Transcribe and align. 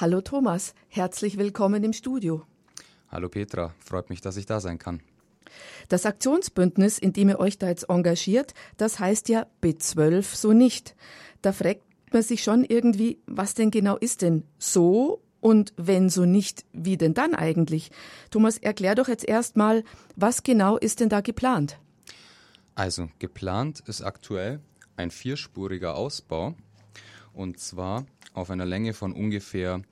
Hallo 0.00 0.22
Thomas, 0.22 0.72
herzlich 0.88 1.36
willkommen 1.36 1.84
im 1.84 1.92
Studio. 1.92 2.42
Hallo 3.10 3.28
Petra, 3.28 3.74
freut 3.80 4.08
mich, 4.08 4.22
dass 4.22 4.38
ich 4.38 4.46
da 4.46 4.58
sein 4.58 4.78
kann. 4.78 5.02
Das 5.90 6.06
Aktionsbündnis, 6.06 6.98
in 6.98 7.12
dem 7.12 7.28
ihr 7.28 7.38
euch 7.38 7.58
da 7.58 7.68
jetzt 7.68 7.90
engagiert, 7.90 8.54
das 8.78 8.98
heißt 8.98 9.28
ja 9.28 9.46
B12 9.62 10.22
so 10.22 10.54
nicht. 10.54 10.96
Da 11.42 11.52
fragt 11.52 11.82
man 12.14 12.22
sich 12.22 12.42
schon 12.42 12.64
irgendwie, 12.64 13.18
was 13.26 13.52
denn 13.52 13.70
genau 13.70 13.98
ist 13.98 14.22
denn 14.22 14.44
so 14.58 15.20
und 15.40 15.74
wenn 15.76 16.08
so 16.08 16.24
nicht, 16.24 16.64
wie 16.72 16.96
denn 16.96 17.12
dann 17.12 17.34
eigentlich? 17.34 17.90
Thomas, 18.30 18.56
erklär 18.56 18.94
doch 18.94 19.08
jetzt 19.08 19.28
erstmal, 19.28 19.84
was 20.16 20.42
genau 20.42 20.78
ist 20.78 21.00
denn 21.00 21.10
da 21.10 21.20
geplant? 21.20 21.78
Also, 22.74 23.10
geplant 23.18 23.80
ist 23.86 24.00
aktuell 24.00 24.60
ein 24.96 25.10
vierspuriger 25.10 25.94
Ausbau 25.94 26.54
und 27.34 27.58
zwar 27.58 28.06
auf 28.40 28.50
einer 28.50 28.66
Länge 28.66 28.94
von 28.94 29.12
ungefähr 29.12 29.82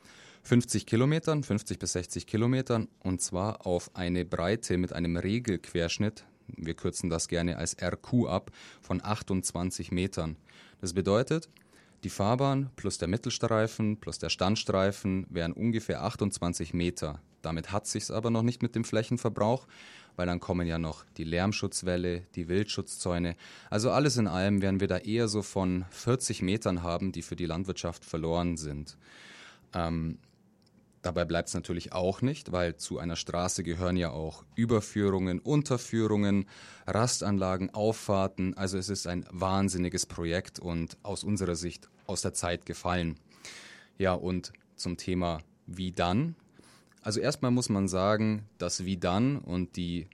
50 0.43 0.87
Kilometern, 0.87 1.43
50 1.43 1.79
bis 1.79 1.93
60 1.93 2.27
Kilometern 2.27 2.89
und 3.01 3.21
zwar 3.21 3.67
auf 3.67 3.95
eine 3.95 4.25
Breite 4.25 4.79
mit 4.79 4.93
einem 4.93 5.17
Regelquerschnitt, 5.17 6.25
wir 6.57 6.75
kürzen 6.75 7.11
das 7.11 7.29
gerne 7.29 7.59
als 7.59 7.77
RQ 7.81 8.27
ab, 8.27 8.51
von 8.81 9.05
28 9.05 9.93
Metern. 9.93 10.37
Das 10.81 10.95
bedeutet, 10.95 11.49
die 12.05 12.11
Fahrbahn 12.11 12.71
plus 12.77 12.99
der 12.99 13.09
Mittelstreifen 13.09 13.99
plus 13.99 14.19
der 14.19 14.29
Standstreifen 14.29 15.27
wären 15.31 15.53
ungefähr 15.53 16.03
28 16.03 16.75
Meter. 16.75 17.21
Damit 17.43 17.73
hat 17.73 17.87
sich's 17.87 18.11
aber 18.11 18.31
noch 18.31 18.43
nicht 18.43 18.63
mit 18.63 18.75
dem 18.75 18.85
Flächenverbrauch, 18.85 19.67
weil 20.17 20.27
dann 20.27 20.41
kommen 20.41 20.67
ja 20.67 20.79
noch 20.79 21.05
die 21.17 21.25
Lärmschutzwelle, 21.25 22.23
die 22.35 22.49
Wildschutzzäune. 22.49 23.37
Also 23.71 23.91
alles 23.91 24.17
in 24.17 24.27
allem 24.27 24.63
werden 24.63 24.81
wir 24.81 24.89
da 24.89 24.99
eher 24.99 25.29
so 25.29 25.43
von 25.43 25.85
40 25.91 26.43
Metern 26.43 26.83
haben, 26.83 27.13
die 27.13 27.23
für 27.23 27.37
die 27.37 27.47
Landwirtschaft 27.47 28.05
verloren 28.05 28.57
sind. 28.57 28.97
Ähm, 29.75 30.19
Dabei 31.09 31.25
bleibt 31.25 31.49
es 31.49 31.55
natürlich 31.55 31.95
auch 31.95 32.21
nicht, 32.21 32.53
weil 32.53 32.77
zu 32.77 32.99
einer 32.99 33.17
Straße 33.17 33.63
gehören 33.63 33.97
ja 33.97 34.11
auch 34.11 34.45
Überführungen, 34.57 35.39
Unterführungen, 35.39 36.45
Rastanlagen, 36.87 37.73
Auffahrten. 37.73 38.53
Also 38.59 38.77
es 38.77 38.91
ist 38.91 39.07
ein 39.07 39.25
wahnsinniges 39.31 40.05
Projekt 40.05 40.59
und 40.59 40.99
aus 41.03 41.25
unserer 41.25 41.55
Sicht 41.55 41.89
aus 42.07 42.21
der 42.21 42.35
Zeit 42.35 42.67
gefallen. 42.67 43.19
Ja, 43.97 44.13
und 44.13 44.53
zum 44.77 44.99
Thema 44.99 45.39
wie 45.67 45.93
dann. 45.93 46.37
Also 47.01 47.21
erstmal 47.21 47.53
muss 47.53 47.71
man 47.71 47.89
sagen, 47.89 48.45
dass 48.59 48.85
wie 48.85 48.99
dann 48.99 49.39
und 49.39 49.77
die, 49.77 50.09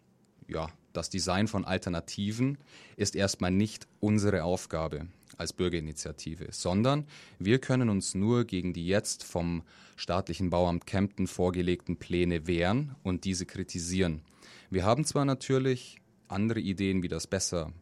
ja, 0.47 0.69
das 0.92 1.11
Design 1.11 1.48
von 1.48 1.64
Alternativen 1.64 2.56
ist 2.97 3.17
erstmal 3.17 3.51
nicht 3.51 3.89
unsere 3.98 4.45
Aufgabe 4.45 5.08
als 5.38 5.52
Bürgerinitiative, 5.52 6.48
sondern 6.50 7.06
wir 7.38 7.58
können 7.58 7.88
uns 7.88 8.14
nur 8.14 8.44
gegen 8.44 8.72
die 8.72 8.86
jetzt 8.86 9.24
vom 9.24 9.62
staatlichen 9.96 10.50
Bauamt 10.50 10.86
Kempten 10.86 11.27
vorgelegten 11.27 11.96
Pläne 11.96 12.46
wehren 12.46 12.94
und 13.02 13.24
diese 13.24 13.46
kritisieren. 13.46 14.22
Wir 14.70 14.84
haben 14.84 15.05
zwar 15.05 15.24
natürlich 15.24 15.98
andere 16.28 16.60
Ideen, 16.60 17.02
wie 17.02 17.08
das 17.08 17.27
besser 17.27 17.72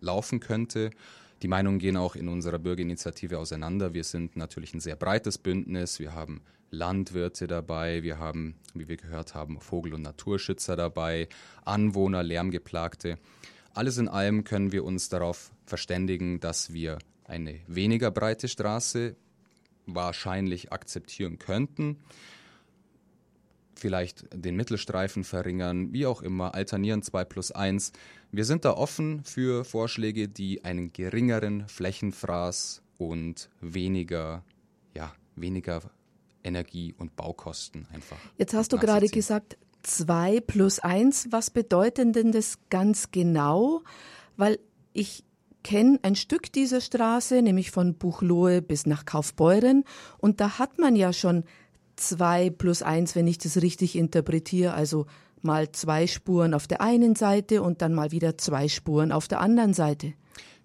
laufen 0.00 0.40
könnte. 0.40 0.90
Die 1.42 1.48
Meinungen 1.48 1.78
gehen 1.78 1.96
auch 1.96 2.14
in 2.14 2.28
unserer 2.28 2.58
Bürgerinitiative 2.58 3.38
auseinander. 3.38 3.94
Wir 3.94 4.04
sind 4.04 4.36
natürlich 4.36 4.74
ein 4.74 4.80
sehr 4.80 4.96
breites 4.96 5.38
Bündnis. 5.38 5.98
Wir 5.98 6.14
haben 6.14 6.42
Landwirte 6.70 7.46
dabei, 7.46 8.02
wir 8.02 8.18
haben, 8.18 8.56
wie 8.74 8.88
wir 8.88 8.96
gehört 8.96 9.34
haben, 9.34 9.60
Vogel- 9.60 9.94
und 9.94 10.02
Naturschützer 10.02 10.74
dabei, 10.74 11.28
Anwohner, 11.64 12.22
Lärmgeplagte. 12.22 13.18
Alles 13.74 13.98
in 13.98 14.08
allem 14.08 14.44
können 14.44 14.72
wir 14.72 14.84
uns 14.84 15.08
darauf 15.08 15.51
verständigen, 15.72 16.38
dass 16.38 16.74
wir 16.74 16.98
eine 17.24 17.58
weniger 17.66 18.10
breite 18.10 18.46
Straße 18.46 19.16
wahrscheinlich 19.86 20.70
akzeptieren 20.70 21.38
könnten. 21.38 21.96
Vielleicht 23.74 24.26
den 24.34 24.54
Mittelstreifen 24.54 25.24
verringern, 25.24 25.94
wie 25.94 26.04
auch 26.04 26.20
immer, 26.20 26.54
alternieren 26.54 27.00
2 27.00 27.24
plus 27.24 27.52
1. 27.52 27.92
Wir 28.32 28.44
sind 28.44 28.66
da 28.66 28.74
offen 28.74 29.24
für 29.24 29.64
Vorschläge, 29.64 30.28
die 30.28 30.62
einen 30.62 30.92
geringeren 30.92 31.66
Flächenfraß 31.68 32.82
und 32.98 33.48
weniger, 33.62 34.44
ja, 34.94 35.10
weniger 35.36 35.80
Energie- 36.44 36.94
und 36.98 37.16
Baukosten 37.16 37.88
einfach. 37.94 38.18
Jetzt 38.36 38.52
hast 38.52 38.74
du 38.74 38.76
gerade 38.76 39.08
gesagt, 39.08 39.56
2 39.84 40.40
plus 40.40 40.80
1. 40.80 41.28
Was 41.30 41.48
bedeutet 41.48 42.14
denn 42.14 42.30
das 42.30 42.58
ganz 42.68 43.10
genau? 43.10 43.82
Weil 44.36 44.58
ich 44.92 45.24
kenne 45.62 45.98
ein 46.02 46.16
Stück 46.16 46.52
dieser 46.52 46.80
Straße, 46.80 47.42
nämlich 47.42 47.70
von 47.70 47.94
Buchloe 47.94 48.62
bis 48.62 48.86
nach 48.86 49.04
Kaufbeuren. 49.04 49.84
Und 50.18 50.40
da 50.40 50.58
hat 50.58 50.78
man 50.78 50.96
ja 50.96 51.12
schon 51.12 51.44
zwei 51.96 52.50
plus 52.50 52.82
eins, 52.82 53.14
wenn 53.14 53.26
ich 53.26 53.38
das 53.38 53.60
richtig 53.62 53.96
interpretiere. 53.96 54.74
Also 54.74 55.06
mal 55.42 55.70
zwei 55.72 56.06
Spuren 56.06 56.54
auf 56.54 56.66
der 56.66 56.80
einen 56.80 57.14
Seite 57.14 57.62
und 57.62 57.82
dann 57.82 57.94
mal 57.94 58.12
wieder 58.12 58.38
zwei 58.38 58.68
Spuren 58.68 59.12
auf 59.12 59.28
der 59.28 59.40
anderen 59.40 59.74
Seite. 59.74 60.14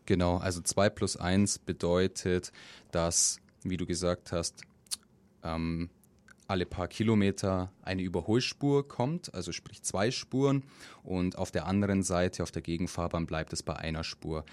Genau, 0.06 0.38
also 0.38 0.62
zwei 0.62 0.90
plus 0.90 1.18
eins 1.18 1.59
bedeutet, 1.59 2.52
dass, 2.91 3.40
wie 3.63 3.78
du 3.78 3.86
gesagt 3.86 4.31
hast, 4.31 4.62
ähm, 5.44 5.90
alle 6.47 6.66
paar 6.66 6.88
Kilometer 6.88 7.72
eine 7.81 8.02
Überholspur 8.02 8.88
kommt, 8.88 9.34
also 9.34 9.52
sprich 9.52 9.84
zwei 9.84 10.12
Spuren 10.12 10.63
und 11.03 11.38
auf 11.38 11.52
der 11.52 11.66
anderen 11.66 12.03
Seite, 12.03 12.44
auf 12.44 12.52
der 12.52 12.62
Gegenfahrbahn 12.62 13.25
bleibt 13.25 13.53
es 13.53 13.63
bei 13.63 13.75
einer 13.75 14.03
Spur. 14.03 14.46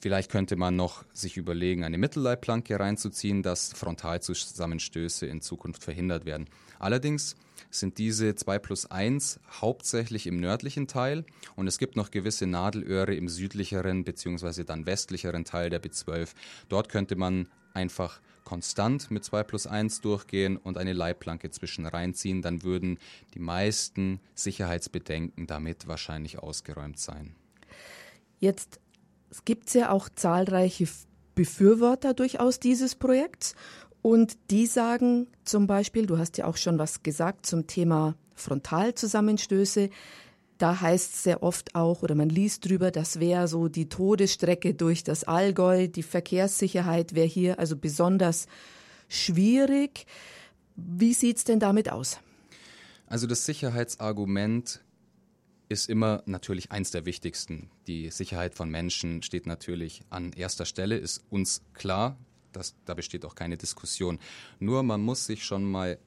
Vielleicht 0.00 0.30
könnte 0.30 0.56
man 0.56 0.76
noch 0.76 1.02
sich 1.14 1.38
überlegen, 1.38 1.82
eine 1.82 1.96
Mittelleitplanke 1.96 2.78
reinzuziehen, 2.78 3.42
dass 3.42 3.72
Frontalzusammenstöße 3.72 5.24
in 5.24 5.40
Zukunft 5.40 5.82
verhindert 5.82 6.26
werden. 6.26 6.46
Allerdings 6.78 7.36
sind 7.70 7.96
diese 7.96 8.34
2 8.34 8.58
plus 8.58 8.90
1 8.90 9.40
hauptsächlich 9.62 10.26
im 10.26 10.40
nördlichen 10.40 10.88
Teil 10.88 11.24
und 11.56 11.66
es 11.68 11.78
gibt 11.78 11.96
noch 11.96 12.10
gewisse 12.10 12.46
Nadelöhre 12.46 13.14
im 13.14 13.30
südlicheren 13.30 14.04
bzw. 14.04 14.64
dann 14.64 14.84
westlicheren 14.84 15.46
Teil 15.46 15.70
der 15.70 15.82
B12. 15.82 16.34
Dort 16.68 16.90
könnte 16.90 17.16
man 17.16 17.48
einfach 17.72 18.20
konstant 18.44 19.10
mit 19.10 19.24
2 19.24 19.42
plus 19.42 19.66
1 19.66 20.00
durchgehen 20.00 20.56
und 20.56 20.78
eine 20.78 20.92
Leitplanke 20.92 21.50
zwischen 21.50 21.86
reinziehen, 21.86 22.42
dann 22.42 22.62
würden 22.62 22.98
die 23.34 23.40
meisten 23.40 24.20
Sicherheitsbedenken 24.34 25.46
damit 25.46 25.86
wahrscheinlich 25.88 26.38
ausgeräumt 26.38 26.98
sein. 26.98 27.34
Jetzt 28.38 28.80
es 29.34 29.44
gibt 29.44 29.74
ja 29.74 29.90
auch 29.90 30.08
zahlreiche 30.14 30.86
Befürworter 31.34 32.14
durchaus 32.14 32.60
dieses 32.60 32.94
Projekts 32.94 33.56
und 34.00 34.36
die 34.50 34.66
sagen 34.66 35.26
zum 35.44 35.66
Beispiel, 35.66 36.06
du 36.06 36.18
hast 36.18 36.38
ja 36.38 36.44
auch 36.44 36.56
schon 36.56 36.78
was 36.78 37.02
gesagt 37.02 37.46
zum 37.46 37.66
Thema 37.66 38.14
Frontalzusammenstöße, 38.36 39.90
da 40.64 40.80
heißt 40.80 41.12
es 41.12 41.22
sehr 41.22 41.42
oft 41.42 41.74
auch, 41.74 42.02
oder 42.02 42.14
man 42.14 42.30
liest 42.30 42.66
drüber, 42.66 42.90
das 42.90 43.20
wäre 43.20 43.48
so 43.48 43.68
die 43.68 43.90
Todesstrecke 43.90 44.72
durch 44.72 45.04
das 45.04 45.24
Allgäu, 45.24 45.88
die 45.88 46.02
Verkehrssicherheit 46.02 47.14
wäre 47.14 47.26
hier 47.26 47.58
also 47.58 47.76
besonders 47.76 48.46
schwierig. 49.06 50.06
Wie 50.74 51.12
sieht 51.12 51.36
es 51.36 51.44
denn 51.44 51.60
damit 51.60 51.92
aus? 51.92 52.18
Also 53.06 53.26
das 53.26 53.44
Sicherheitsargument 53.44 54.80
ist 55.68 55.90
immer 55.90 56.22
natürlich 56.24 56.72
eins 56.72 56.90
der 56.92 57.04
wichtigsten. 57.04 57.68
Die 57.86 58.08
Sicherheit 58.08 58.54
von 58.54 58.70
Menschen 58.70 59.22
steht 59.22 59.46
natürlich 59.46 60.00
an 60.08 60.32
erster 60.32 60.64
Stelle, 60.64 60.96
ist 60.96 61.24
uns 61.28 61.60
klar. 61.74 62.16
Das, 62.52 62.74
da 62.86 62.94
besteht 62.94 63.26
auch 63.26 63.34
keine 63.34 63.58
Diskussion. 63.58 64.18
Nur 64.60 64.82
man 64.82 65.02
muss 65.02 65.26
sich 65.26 65.44
schon 65.44 65.70
mal 65.70 65.98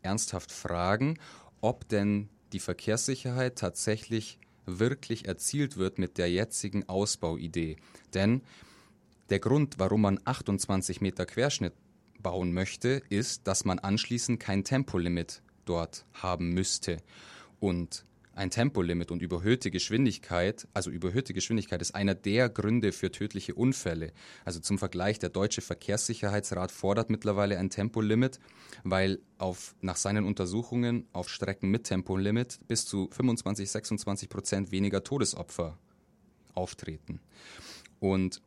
ernsthaft 0.00 0.52
fragen, 0.52 1.18
ob 1.60 1.86
denn 1.90 2.30
die 2.52 2.60
Verkehrssicherheit 2.60 3.56
tatsächlich 3.56 4.38
wirklich 4.66 5.26
erzielt 5.26 5.76
wird 5.76 5.98
mit 5.98 6.18
der 6.18 6.30
jetzigen 6.30 6.88
Ausbauidee. 6.88 7.76
Denn 8.14 8.42
der 9.30 9.38
Grund, 9.38 9.78
warum 9.78 10.02
man 10.02 10.20
28 10.24 11.00
Meter 11.00 11.26
Querschnitt 11.26 11.74
bauen 12.20 12.52
möchte, 12.52 13.02
ist, 13.08 13.46
dass 13.46 13.64
man 13.64 13.78
anschließend 13.78 14.40
kein 14.40 14.64
Tempolimit 14.64 15.42
dort 15.64 16.04
haben 16.14 16.50
müsste. 16.50 16.98
Und 17.60 18.04
ein 18.36 18.50
Tempolimit 18.50 19.10
und 19.10 19.22
überhöhte 19.22 19.70
Geschwindigkeit, 19.70 20.68
also 20.74 20.90
überhöhte 20.90 21.32
Geschwindigkeit 21.32 21.80
ist 21.80 21.94
einer 21.94 22.14
der 22.14 22.50
Gründe 22.50 22.92
für 22.92 23.10
tödliche 23.10 23.54
Unfälle. 23.54 24.12
Also 24.44 24.60
zum 24.60 24.78
Vergleich, 24.78 25.18
der 25.18 25.30
Deutsche 25.30 25.62
Verkehrssicherheitsrat 25.62 26.70
fordert 26.70 27.08
mittlerweile 27.08 27.58
ein 27.58 27.70
Tempolimit, 27.70 28.38
weil 28.84 29.20
auf, 29.38 29.74
nach 29.80 29.96
seinen 29.96 30.26
Untersuchungen 30.26 31.06
auf 31.14 31.30
Strecken 31.30 31.70
mit 31.70 31.84
Tempolimit 31.84 32.60
bis 32.68 32.84
zu 32.84 33.08
25, 33.10 33.70
26 33.70 34.28
Prozent 34.28 34.70
weniger 34.70 35.02
Todesopfer 35.02 35.78
auftreten. 36.52 37.20
Und 38.00 38.42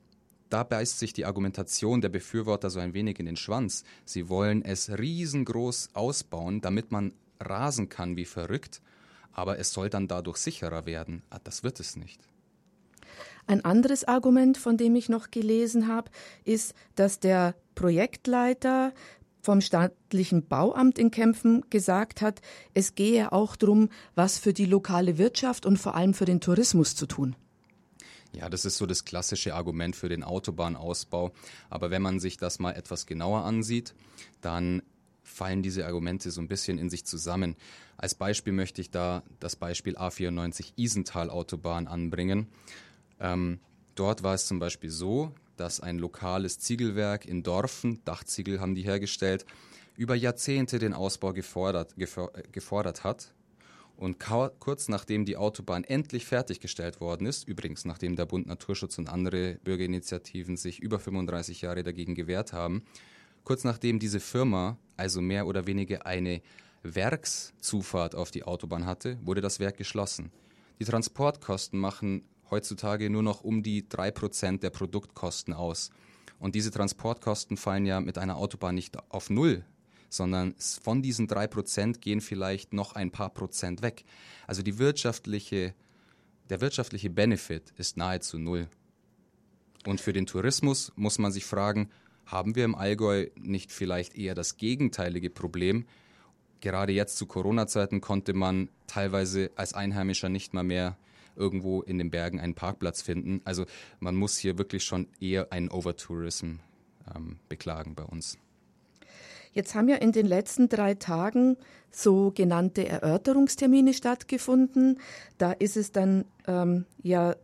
da 0.50 0.64
beißt 0.64 1.00
sich 1.00 1.14
die 1.14 1.26
Argumentation 1.26 2.02
der 2.02 2.10
Befürworter 2.10 2.70
so 2.70 2.80
ein 2.80 2.94
wenig 2.94 3.20
in 3.20 3.26
den 3.26 3.38
Schwanz. 3.38 3.84
Sie 4.06 4.30
wollen 4.30 4.64
es 4.64 4.90
riesengroß 4.90 5.90
ausbauen, 5.94 6.62
damit 6.62 6.92
man 6.92 7.14
rasen 7.40 7.90
kann 7.90 8.18
wie 8.18 8.26
verrückt 8.26 8.82
aber 9.34 9.60
es 9.60 9.74
soll 9.74 9.90
dann 9.90 10.08
dadurch 10.08 10.38
sicherer 10.38 10.86
werden. 10.86 11.24
Ah, 11.30 11.40
das 11.44 11.64
wird 11.64 11.80
es 11.80 11.96
nicht. 11.96 12.22
Ein 13.48 13.66
anderes 13.66 14.04
Argument, 14.04 14.58
von 14.58 14.78
dem 14.78 14.96
ich 14.96 15.10
noch 15.10 15.32
gelesen 15.32 15.88
habe, 15.88 16.12
ist, 16.44 16.74
dass 16.96 17.20
der 17.20 17.56
Projektleiter 17.74 18.94
vom 19.42 19.62
staatlichen 19.62 20.48
Bauamt 20.48 21.00
in 21.00 21.12
Kempfen 21.12 21.66
gesagt 21.70 22.22
hat, 22.22 22.42
es 22.74 22.94
gehe 22.94 23.32
auch 23.32 23.56
darum, 23.56 23.90
was 24.14 24.38
für 24.38 24.54
die 24.54 24.66
lokale 24.66 25.18
Wirtschaft 25.18 25.66
und 25.66 25.78
vor 25.78 25.96
allem 25.96 26.14
für 26.14 26.26
den 26.26 26.42
Tourismus 26.42 26.96
zu 26.96 27.08
tun. 27.08 27.36
Ja, 28.34 28.50
das 28.50 28.66
ist 28.66 28.78
so 28.78 28.86
das 28.86 29.06
klassische 29.06 29.56
Argument 29.56 29.96
für 29.96 30.10
den 30.10 30.24
Autobahnausbau. 30.24 31.32
Aber 31.70 31.90
wenn 31.90 32.02
man 32.02 32.20
sich 32.20 32.38
das 32.38 32.60
mal 32.60 32.74
etwas 32.74 33.08
genauer 33.08 33.44
ansieht, 33.44 33.96
dann 34.42 34.84
fallen 35.40 35.64
diese 35.64 35.86
Argumente 35.86 36.32
so 36.32 36.42
ein 36.42 36.50
bisschen 36.50 36.78
in 36.78 36.90
sich 36.90 37.06
zusammen. 37.06 37.56
Als 37.96 38.14
Beispiel 38.14 38.52
möchte 38.52 38.82
ich 38.82 38.92
da 38.92 39.24
das 39.40 39.56
Beispiel 39.56 39.96
A94 39.98 40.74
Isental 40.76 41.30
Autobahn 41.30 41.88
anbringen. 41.88 42.48
Ähm, 43.22 43.60
dort 43.96 44.22
war 44.22 44.34
es 44.34 44.48
zum 44.48 44.60
Beispiel 44.60 44.90
so, 44.90 45.34
dass 45.56 45.80
ein 45.80 45.98
lokales 45.98 46.60
Ziegelwerk 46.60 47.26
in 47.26 47.42
Dorfen, 47.42 48.02
Dachziegel 48.04 48.60
haben 48.60 48.76
die 48.76 48.82
hergestellt, 48.82 49.46
über 49.96 50.14
Jahrzehnte 50.14 50.78
den 50.78 50.94
Ausbau 50.94 51.32
gefordert, 51.32 51.96
gefordert 52.52 53.06
hat. 53.06 53.32
Und 53.96 54.18
kurz 54.60 54.90
nachdem 54.90 55.24
die 55.24 55.38
Autobahn 55.38 55.86
endlich 55.86 56.26
fertiggestellt 56.26 57.00
worden 57.00 57.28
ist, 57.28 57.48
übrigens 57.48 57.86
nachdem 57.86 58.18
der 58.18 58.26
Bund 58.26 58.46
Naturschutz 58.46 58.98
und 58.98 59.10
andere 59.10 59.56
Bürgerinitiativen 59.64 60.58
sich 60.58 60.80
über 60.80 61.00
35 61.00 61.62
Jahre 61.62 61.84
dagegen 61.84 62.16
gewehrt 62.16 62.52
haben, 62.52 62.84
kurz 63.44 63.64
nachdem 63.64 64.00
diese 64.00 64.20
Firma 64.20 64.78
also 65.00 65.22
mehr 65.22 65.48
oder 65.48 65.66
weniger 65.66 66.06
eine 66.06 66.42
Werkszufahrt 66.84 68.16
auf 68.16 68.32
die 68.32 68.44
Autobahn 68.44 68.86
hatte, 68.86 69.18
wurde 69.24 69.42
das 69.42 69.60
Werk 69.60 69.78
geschlossen. 69.78 70.32
Die 70.80 70.86
Transportkosten 70.86 71.80
machen 71.80 72.24
heutzutage 72.52 73.10
nur 73.10 73.24
noch 73.24 73.42
um 73.42 73.64
die 73.64 73.84
3% 73.84 74.60
der 74.60 74.70
Produktkosten 74.70 75.54
aus. 75.54 75.90
Und 76.40 76.56
diese 76.56 76.72
Transportkosten 76.72 77.58
fallen 77.58 77.86
ja 77.86 78.00
mit 78.00 78.18
einer 78.18 78.38
Autobahn 78.38 78.76
nicht 78.76 78.98
auf 79.12 79.30
Null, 79.30 79.64
sondern 80.10 80.56
von 80.58 81.02
diesen 81.02 81.28
3% 81.28 82.00
gehen 82.00 82.22
vielleicht 82.22 82.74
noch 82.74 82.94
ein 82.94 83.12
paar 83.12 83.30
Prozent 83.30 83.82
weg. 83.82 84.06
Also 84.48 84.62
die 84.64 84.80
wirtschaftliche, 84.80 85.74
der 86.50 86.62
wirtschaftliche 86.62 87.10
Benefit 87.10 87.74
ist 87.78 87.98
nahezu 87.98 88.38
null. 88.38 88.68
Und 89.86 90.02
für 90.02 90.14
den 90.14 90.26
Tourismus 90.26 90.92
muss 90.96 91.20
man 91.20 91.32
sich 91.32 91.46
fragen, 91.46 91.90
haben 92.32 92.56
wir 92.56 92.66
im 92.66 92.76
Allgäu 92.76 93.28
nicht 93.36 93.72
vielleicht 93.72 94.18
eher 94.18 94.36
das 94.36 94.58
gegenteilige 94.58 95.30
Problem? 95.30 95.86
Gerade 96.62 96.94
jetzt 96.94 97.18
zu 97.18 97.26
Corona-Zeiten 97.26 98.02
konnte 98.02 98.34
man 98.34 98.70
teilweise 98.88 99.52
als 99.56 99.74
Einheimischer 99.74 100.30
nicht 100.30 100.54
mal 100.54 100.64
mehr 100.64 100.98
irgendwo 101.36 101.82
in 101.82 101.98
den 101.98 102.12
Bergen 102.12 102.40
einen 102.40 102.54
Parkplatz 102.54 103.02
finden. 103.02 103.42
Also 103.46 103.66
man 104.00 104.16
muss 104.16 104.38
hier 104.38 104.58
wirklich 104.58 104.84
schon 104.84 105.08
eher 105.20 105.52
einen 105.52 105.70
Overtourism 105.70 106.56
ähm, 107.16 107.40
beklagen 107.48 107.96
bei 107.96 108.04
uns. 108.04 108.38
Jetzt 109.52 109.74
haben 109.74 109.90
ja 109.90 109.96
in 109.96 110.12
den 110.12 110.28
letzten 110.28 110.70
drei 110.70 110.94
Tagen 110.94 111.58
sogenannte 111.90 112.88
Erörterungstermine 112.88 113.94
stattgefunden. 113.94 115.00
Da 115.38 115.54
ist 115.54 115.76
es 115.76 115.92
dann 115.92 116.26
ähm, 116.46 116.86
ja 117.02 117.36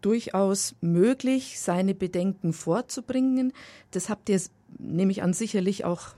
durchaus 0.00 0.74
möglich, 0.80 1.60
seine 1.60 1.94
Bedenken 1.94 2.52
vorzubringen. 2.52 3.52
Das 3.90 4.08
habt 4.08 4.28
ihr, 4.28 4.40
nehme 4.78 5.12
ich 5.12 5.22
an, 5.22 5.32
sicherlich 5.32 5.84
auch 5.84 6.14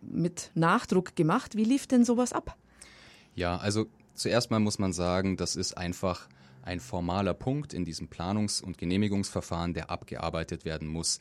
mit 0.00 0.50
Nachdruck 0.54 1.16
gemacht. 1.16 1.56
Wie 1.56 1.64
lief 1.64 1.86
denn 1.86 2.04
sowas 2.04 2.32
ab? 2.32 2.56
Ja, 3.34 3.56
also 3.56 3.86
zuerst 4.14 4.50
mal 4.50 4.60
muss 4.60 4.78
man 4.78 4.92
sagen, 4.92 5.36
das 5.36 5.56
ist 5.56 5.76
einfach 5.76 6.28
ein 6.62 6.80
formaler 6.80 7.34
Punkt 7.34 7.74
in 7.74 7.84
diesem 7.84 8.08
Planungs- 8.08 8.62
und 8.62 8.78
Genehmigungsverfahren, 8.78 9.74
der 9.74 9.90
abgearbeitet 9.90 10.64
werden 10.64 10.88
muss. 10.88 11.18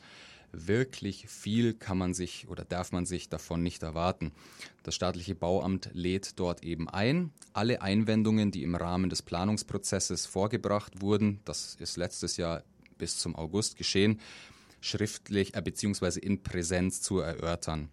Wirklich 0.53 1.27
viel 1.27 1.73
kann 1.73 1.97
man 1.97 2.13
sich 2.13 2.47
oder 2.49 2.65
darf 2.65 2.91
man 2.91 3.05
sich 3.05 3.29
davon 3.29 3.63
nicht 3.63 3.83
erwarten. 3.83 4.31
Das 4.83 4.95
staatliche 4.95 5.33
Bauamt 5.33 5.89
lädt 5.93 6.39
dort 6.39 6.63
eben 6.63 6.89
ein. 6.89 7.31
Alle 7.53 7.81
Einwendungen, 7.81 8.51
die 8.51 8.63
im 8.63 8.75
Rahmen 8.75 9.09
des 9.09 9.21
Planungsprozesses 9.21 10.25
vorgebracht 10.25 11.01
wurden, 11.01 11.39
das 11.45 11.75
ist 11.79 11.95
letztes 11.95 12.35
Jahr 12.35 12.63
bis 12.97 13.17
zum 13.17 13.35
August 13.35 13.77
geschehen, 13.77 14.19
schriftlich 14.81 15.55
äh, 15.55 15.61
bzw. 15.61 16.19
in 16.19 16.43
Präsenz 16.43 17.01
zu 17.01 17.19
erörtern. 17.19 17.89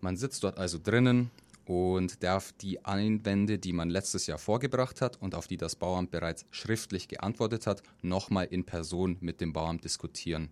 Man 0.00 0.16
sitzt 0.16 0.44
dort 0.44 0.58
also 0.58 0.78
drinnen 0.82 1.30
und 1.66 2.22
darf 2.22 2.52
die 2.52 2.84
Einwände, 2.84 3.58
die 3.58 3.74
man 3.74 3.90
letztes 3.90 4.26
Jahr 4.26 4.38
vorgebracht 4.38 5.02
hat 5.02 5.20
und 5.20 5.34
auf 5.34 5.46
die 5.46 5.58
das 5.58 5.76
Bauamt 5.76 6.10
bereits 6.10 6.46
schriftlich 6.50 7.08
geantwortet 7.08 7.66
hat, 7.66 7.82
nochmal 8.00 8.46
in 8.46 8.64
Person 8.64 9.18
mit 9.20 9.42
dem 9.42 9.52
Bauamt 9.52 9.84
diskutieren. 9.84 10.48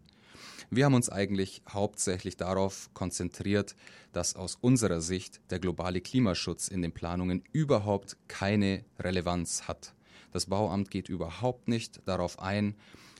Wir 0.70 0.84
haben 0.84 0.94
uns 0.94 1.08
eigentlich 1.08 1.62
hauptsächlich 1.68 2.36
darauf 2.36 2.90
konzentriert, 2.94 3.76
dass 4.12 4.36
aus 4.36 4.56
unserer 4.60 5.00
Sicht 5.00 5.40
der 5.50 5.58
globale 5.58 6.00
Klimaschutz 6.00 6.68
in 6.68 6.82
den 6.82 6.92
Planungen 6.92 7.42
überhaupt 7.52 8.16
keine 8.28 8.84
Relevanz 8.98 9.68
hat. 9.68 9.94
Das 10.32 10.46
Bauamt 10.46 10.90
geht 10.90 11.08
überhaupt 11.08 11.68
nicht 11.68 12.00
darauf 12.06 12.38
ein, 12.38 12.74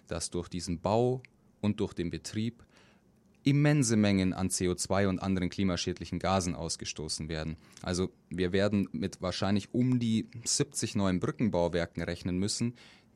dass 0.06 0.30
durch 0.30 0.48
diesen 0.48 0.80
Bau 0.80 1.22
und 1.60 1.80
durch 1.80 1.94
den 1.94 2.10
Betrieb 2.10 2.64
immense 3.46 3.96
Mengen 3.96 4.32
an 4.32 4.48
CO2 4.48 5.06
und 5.06 5.20
anderen 5.20 5.50
klimaschädlichen 5.50 6.18
Gasen 6.18 6.56
ausgestoßen 6.56 7.28
werden. 7.28 7.56
Also 7.80 8.10
wir 8.28 8.52
werden 8.52 8.88
mit 8.90 9.22
wahrscheinlich 9.22 9.72
um 9.72 10.00
die 10.00 10.28
70 10.44 10.96
neuen 10.96 11.20
Brückenbauwerken 11.20 12.02
rechnen 12.02 12.38
müssen, 12.38 12.74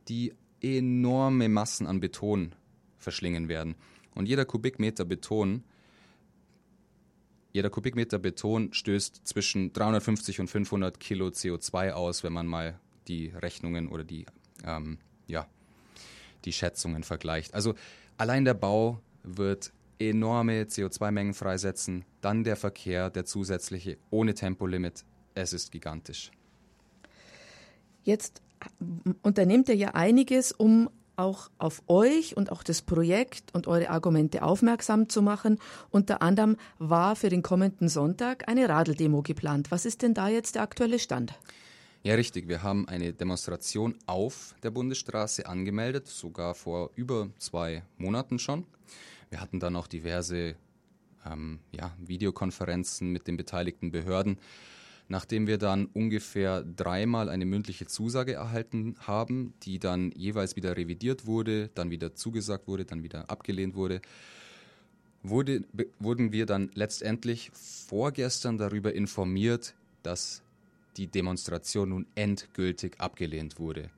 die 0.09 0.33
enorme 0.61 1.49
Massen 1.49 1.87
an 1.87 1.99
Beton 1.99 2.55
verschlingen 3.01 3.49
werden. 3.49 3.75
Und 4.15 4.27
jeder 4.27 4.45
Kubikmeter 4.45 5.05
Beton, 5.05 5.65
jeder 7.53 7.71
Kubikmeter 7.71 8.19
Beton 8.19 8.73
stößt 8.73 9.27
zwischen 9.27 9.73
350 9.73 10.41
und 10.41 10.49
500 10.49 11.01
Kilo 11.01 11.29
CO2 11.29 11.93
aus, 11.93 12.23
wenn 12.23 12.33
man 12.33 12.47
mal 12.47 12.79
die 13.09 13.29
Rechnungen 13.29 13.89
oder 13.89 14.05
die, 14.05 14.27
ähm, 14.65 14.99
ja, 15.27 15.49
die 16.45 16.53
Schätzungen 16.53 17.03
vergleicht. 17.03 17.55
Also 17.55 17.75
allein 18.17 18.45
der 18.45 18.55
Bau 18.55 19.01
wird 19.23 19.73
enorme 19.99 20.63
CO2-Mengen 20.63 21.35
freisetzen, 21.35 22.05
dann 22.21 22.45
der 22.45 22.57
Verkehr, 22.57 23.11
der 23.11 23.25
zusätzliche, 23.25 23.99
ohne 24.11 24.35
Tempolimit. 24.35 25.05
Es 25.35 25.53
ist 25.53 25.73
gigantisch. 25.73 26.31
Jetzt 28.03 28.43
unternehmt 29.23 29.69
ihr 29.69 29.77
ja 29.77 29.91
einiges, 29.91 30.53
um 30.53 30.91
auch 31.21 31.51
auf 31.59 31.83
euch 31.87 32.37
und 32.37 32.51
auch 32.51 32.63
das 32.63 32.83
Projekt 32.83 33.55
und 33.55 33.67
eure 33.67 33.91
Argumente 33.91 34.43
aufmerksam 34.43 35.09
zu 35.09 35.23
machen. 35.23 35.59
Unter 35.91 36.23
anderem 36.23 36.57
war 36.79 37.17
für 37.17 37.29
den 37.29 37.43
kommenden 37.43 37.89
Sonntag 37.89 38.49
eine 38.49 38.69
Radeldemo 38.69 39.23
geplant. 39.23 39.71
Was 39.71 39.85
ist 39.85 40.03
denn 40.03 40.15
da 40.15 40.29
jetzt 40.29 40.55
der 40.55 40.63
aktuelle 40.63 40.99
Stand? 40.99 41.35
Ja, 42.03 42.15
richtig. 42.15 42.49
Wir 42.49 42.63
haben 42.63 42.89
eine 42.89 43.13
Demonstration 43.13 43.95
auf 44.07 44.55
der 44.63 44.71
Bundesstraße 44.71 45.47
angemeldet, 45.47 46.09
sogar 46.09 46.55
vor 46.55 46.91
über 46.95 47.29
zwei 47.39 47.83
Monaten 47.99 48.39
schon. 48.39 48.65
Wir 49.29 49.41
hatten 49.41 49.61
dann 49.61 49.77
auch 49.77 49.87
diverse 49.87 50.57
ähm, 51.27 51.61
ja, 51.73 51.95
Videokonferenzen 51.99 53.11
mit 53.13 53.27
den 53.29 53.37
beteiligten 53.37 53.91
Behörden 53.91 54.39
nachdem 55.11 55.49
wir 55.49 55.59
dann 55.59 55.87
ungefähr 55.87 56.63
dreimal 56.63 57.29
eine 57.29 57.45
mündliche 57.45 57.87
Zusage 57.87 58.35
erhalten 58.35 58.95
haben, 59.01 59.55
die 59.65 59.81
dann 59.81 60.13
jeweils 60.13 60.55
wieder 60.55 60.77
revidiert 60.77 61.27
wurde, 61.27 61.69
dann 61.75 61.91
wieder 61.91 62.15
zugesagt 62.15 62.69
wurde, 62.69 62.85
dann 62.85 63.03
wieder 63.03 63.29
abgelehnt 63.29 63.75
wurde, 63.75 64.01
wurde 65.25 65.65
wurden 65.99 66.33
wir 66.33 66.47
dann 66.47 66.71
letztendlich 66.75 67.51
vorgestern 67.53 68.57
darüber 68.57 68.95
informiert, 68.95 69.75
dass 70.05 70.43
die 70.97 71.09
Demonstration 71.09 71.89
nun 71.89 72.07
endgültig 72.15 73.01
abgelehnt 73.01 73.59
wurde. 73.59 73.91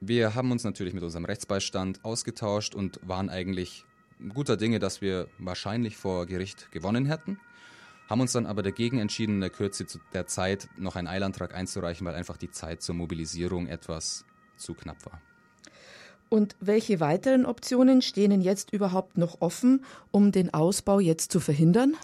Wir 0.00 0.34
haben 0.34 0.52
uns 0.52 0.62
natürlich 0.62 0.92
mit 0.92 1.04
unserem 1.04 1.24
Rechtsbeistand 1.24 2.04
ausgetauscht 2.04 2.74
und 2.74 3.00
waren 3.02 3.30
eigentlich 3.30 3.86
guter 4.34 4.58
Dinge, 4.58 4.78
dass 4.78 5.00
wir 5.00 5.28
wahrscheinlich 5.38 5.96
vor 5.96 6.26
Gericht 6.26 6.70
gewonnen 6.70 7.06
hätten 7.06 7.38
haben 8.12 8.20
uns 8.20 8.32
dann 8.32 8.44
aber 8.44 8.62
dagegen 8.62 8.98
entschieden, 8.98 9.36
in 9.36 9.40
der 9.40 9.48
Kürze 9.48 9.86
der 10.12 10.26
Zeit 10.26 10.68
noch 10.76 10.96
einen 10.96 11.08
Eilantrag 11.08 11.54
einzureichen, 11.54 12.06
weil 12.06 12.14
einfach 12.14 12.36
die 12.36 12.50
Zeit 12.50 12.82
zur 12.82 12.94
Mobilisierung 12.94 13.68
etwas 13.68 14.26
zu 14.58 14.74
knapp 14.74 15.06
war. 15.06 15.18
Und 16.28 16.54
welche 16.60 17.00
weiteren 17.00 17.46
Optionen 17.46 18.02
stehen 18.02 18.42
jetzt 18.42 18.70
überhaupt 18.70 19.16
noch 19.16 19.40
offen, 19.40 19.82
um 20.10 20.30
den 20.30 20.52
Ausbau 20.52 21.00
jetzt 21.00 21.32
zu 21.32 21.40
verhindern? 21.40 21.96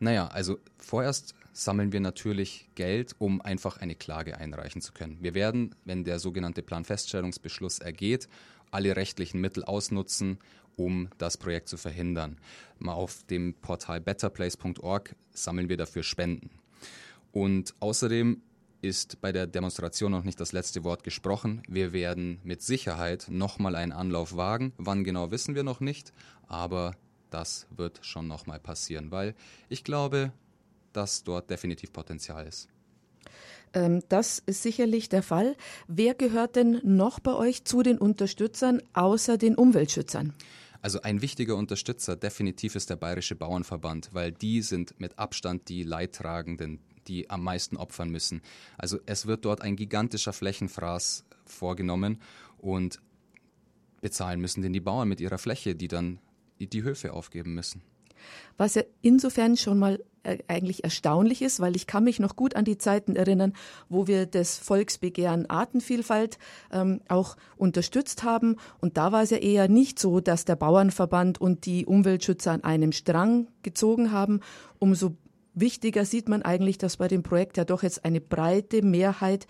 Naja, 0.00 0.28
also 0.28 0.58
vorerst 0.76 1.34
sammeln 1.54 1.92
wir 1.92 2.00
natürlich 2.00 2.68
Geld, 2.74 3.16
um 3.18 3.40
einfach 3.40 3.78
eine 3.78 3.94
Klage 3.94 4.36
einreichen 4.36 4.82
zu 4.82 4.92
können. 4.92 5.16
Wir 5.22 5.32
werden, 5.32 5.74
wenn 5.86 6.04
der 6.04 6.18
sogenannte 6.18 6.62
Planfeststellungsbeschluss 6.62 7.78
ergeht, 7.78 8.28
alle 8.70 8.96
rechtlichen 8.96 9.40
Mittel 9.40 9.64
ausnutzen, 9.64 10.40
um 10.78 11.10
das 11.18 11.36
Projekt 11.36 11.68
zu 11.68 11.76
verhindern. 11.76 12.38
Mal 12.78 12.94
auf 12.94 13.24
dem 13.24 13.54
Portal 13.54 14.00
betterplace.org 14.00 15.14
sammeln 15.30 15.68
wir 15.68 15.76
dafür 15.76 16.02
Spenden. 16.02 16.50
Und 17.32 17.74
außerdem 17.80 18.40
ist 18.80 19.20
bei 19.20 19.32
der 19.32 19.46
Demonstration 19.46 20.12
noch 20.12 20.22
nicht 20.22 20.40
das 20.40 20.52
letzte 20.52 20.84
Wort 20.84 21.02
gesprochen. 21.02 21.62
Wir 21.68 21.92
werden 21.92 22.40
mit 22.44 22.62
Sicherheit 22.62 23.26
nochmal 23.28 23.74
einen 23.74 23.92
Anlauf 23.92 24.36
wagen. 24.36 24.72
Wann 24.78 25.02
genau 25.02 25.32
wissen 25.32 25.56
wir 25.56 25.64
noch 25.64 25.80
nicht, 25.80 26.12
aber 26.46 26.94
das 27.30 27.66
wird 27.74 27.98
schon 28.02 28.28
nochmal 28.28 28.60
passieren, 28.60 29.10
weil 29.10 29.34
ich 29.68 29.82
glaube, 29.82 30.32
dass 30.92 31.24
dort 31.24 31.50
definitiv 31.50 31.92
Potenzial 31.92 32.46
ist. 32.46 32.68
Ähm, 33.74 34.02
das 34.08 34.38
ist 34.38 34.62
sicherlich 34.62 35.08
der 35.08 35.22
Fall. 35.22 35.56
Wer 35.88 36.14
gehört 36.14 36.56
denn 36.56 36.80
noch 36.84 37.20
bei 37.20 37.34
euch 37.34 37.64
zu 37.64 37.82
den 37.82 37.98
Unterstützern 37.98 38.80
außer 38.94 39.36
den 39.38 39.56
Umweltschützern? 39.56 40.32
Also 40.80 41.02
ein 41.02 41.22
wichtiger 41.22 41.56
Unterstützer 41.56 42.16
definitiv 42.16 42.76
ist 42.76 42.90
der 42.90 42.96
Bayerische 42.96 43.34
Bauernverband, 43.34 44.10
weil 44.12 44.30
die 44.30 44.62
sind 44.62 44.98
mit 45.00 45.18
Abstand 45.18 45.68
die 45.68 45.82
Leidtragenden, 45.82 46.80
die 47.08 47.28
am 47.30 47.42
meisten 47.42 47.76
opfern 47.76 48.10
müssen. 48.10 48.42
Also 48.76 48.98
es 49.06 49.26
wird 49.26 49.44
dort 49.44 49.62
ein 49.62 49.76
gigantischer 49.76 50.32
Flächenfraß 50.32 51.24
vorgenommen 51.44 52.20
und 52.58 53.00
bezahlen 54.00 54.40
müssen 54.40 54.62
denn 54.62 54.72
die 54.72 54.80
Bauern 54.80 55.08
mit 55.08 55.20
ihrer 55.20 55.38
Fläche, 55.38 55.74
die 55.74 55.88
dann 55.88 56.20
die 56.60 56.82
Höfe 56.82 57.12
aufgeben 57.12 57.54
müssen. 57.54 57.82
Was 58.56 58.74
ja 58.74 58.82
insofern 59.02 59.56
schon 59.56 59.78
mal 59.78 59.98
äh, 60.28 60.38
eigentlich 60.48 60.84
erstaunlich 60.84 61.42
ist, 61.42 61.60
weil 61.60 61.76
ich 61.76 61.86
kann 61.86 62.04
mich 62.04 62.18
noch 62.20 62.36
gut 62.36 62.56
an 62.56 62.64
die 62.64 62.78
Zeiten 62.78 63.16
erinnern, 63.16 63.54
wo 63.88 64.06
wir 64.06 64.26
das 64.26 64.58
Volksbegehren 64.58 65.48
Artenvielfalt 65.48 66.38
ähm, 66.72 67.00
auch 67.08 67.36
unterstützt 67.56 68.24
haben. 68.24 68.56
Und 68.80 68.96
da 68.96 69.12
war 69.12 69.22
es 69.22 69.30
ja 69.30 69.38
eher 69.38 69.68
nicht 69.68 69.98
so, 69.98 70.20
dass 70.20 70.44
der 70.44 70.56
Bauernverband 70.56 71.40
und 71.40 71.66
die 71.66 71.86
Umweltschützer 71.86 72.52
an 72.52 72.64
einem 72.64 72.92
Strang 72.92 73.48
gezogen 73.62 74.12
haben. 74.12 74.40
Umso 74.78 75.16
wichtiger 75.54 76.04
sieht 76.04 76.28
man 76.28 76.42
eigentlich, 76.42 76.78
dass 76.78 76.98
bei 76.98 77.08
dem 77.08 77.22
Projekt 77.22 77.56
ja 77.56 77.64
doch 77.64 77.82
jetzt 77.82 78.04
eine 78.04 78.20
breite 78.20 78.82
Mehrheit 78.82 79.46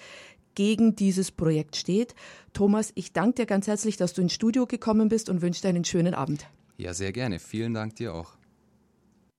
gegen 0.54 0.96
dieses 0.96 1.30
Projekt 1.30 1.76
steht. 1.76 2.14
Thomas, 2.52 2.92
ich 2.94 3.12
danke 3.12 3.42
dir 3.42 3.46
ganz 3.46 3.66
herzlich, 3.66 3.96
dass 3.96 4.12
du 4.12 4.22
ins 4.22 4.32
Studio 4.32 4.66
gekommen 4.66 5.08
bist 5.08 5.28
und 5.28 5.40
wünsche 5.42 5.62
dir 5.62 5.68
einen 5.68 5.84
schönen 5.84 6.14
Abend. 6.14 6.46
Ja, 6.76 6.94
sehr 6.94 7.12
gerne. 7.12 7.38
Vielen 7.38 7.74
Dank 7.74 7.96
dir 7.96 8.14
auch. 8.14 8.37